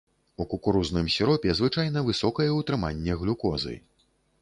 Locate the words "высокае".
2.09-2.51